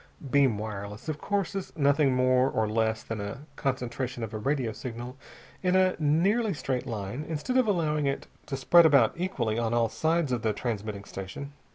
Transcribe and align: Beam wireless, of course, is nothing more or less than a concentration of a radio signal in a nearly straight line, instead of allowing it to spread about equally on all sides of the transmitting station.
Beam 0.31 0.57
wireless, 0.57 1.07
of 1.09 1.21
course, 1.21 1.53
is 1.53 1.71
nothing 1.77 2.15
more 2.15 2.49
or 2.49 2.67
less 2.67 3.03
than 3.03 3.21
a 3.21 3.45
concentration 3.55 4.23
of 4.23 4.33
a 4.33 4.39
radio 4.39 4.71
signal 4.71 5.15
in 5.61 5.75
a 5.75 5.95
nearly 5.99 6.55
straight 6.55 6.87
line, 6.87 7.23
instead 7.29 7.55
of 7.55 7.67
allowing 7.67 8.07
it 8.07 8.25
to 8.47 8.57
spread 8.57 8.87
about 8.87 9.13
equally 9.15 9.59
on 9.59 9.75
all 9.75 9.89
sides 9.89 10.31
of 10.31 10.41
the 10.41 10.53
transmitting 10.53 11.03
station. 11.03 11.53